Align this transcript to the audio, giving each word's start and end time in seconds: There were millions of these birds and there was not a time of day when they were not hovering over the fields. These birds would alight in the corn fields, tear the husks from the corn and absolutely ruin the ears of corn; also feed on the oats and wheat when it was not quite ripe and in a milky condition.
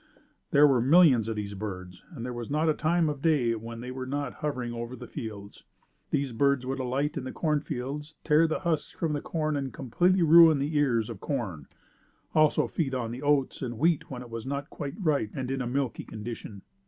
There 0.49 0.65
were 0.65 0.81
millions 0.81 1.27
of 1.27 1.35
these 1.35 1.53
birds 1.53 2.01
and 2.09 2.25
there 2.25 2.33
was 2.33 2.49
not 2.49 2.67
a 2.67 2.73
time 2.73 3.07
of 3.07 3.21
day 3.21 3.53
when 3.53 3.81
they 3.81 3.91
were 3.91 4.07
not 4.07 4.33
hovering 4.33 4.73
over 4.73 4.95
the 4.95 5.05
fields. 5.05 5.63
These 6.09 6.31
birds 6.31 6.65
would 6.65 6.79
alight 6.79 7.17
in 7.17 7.23
the 7.23 7.31
corn 7.31 7.61
fields, 7.61 8.15
tear 8.23 8.47
the 8.47 8.61
husks 8.61 8.89
from 8.89 9.13
the 9.13 9.21
corn 9.21 9.55
and 9.55 9.67
absolutely 9.67 10.23
ruin 10.23 10.57
the 10.57 10.75
ears 10.75 11.07
of 11.07 11.19
corn; 11.19 11.67
also 12.33 12.65
feed 12.67 12.95
on 12.95 13.11
the 13.11 13.21
oats 13.21 13.61
and 13.61 13.77
wheat 13.77 14.09
when 14.09 14.23
it 14.23 14.31
was 14.31 14.47
not 14.47 14.71
quite 14.71 14.95
ripe 14.99 15.29
and 15.35 15.51
in 15.51 15.61
a 15.61 15.67
milky 15.67 16.03
condition. 16.03 16.63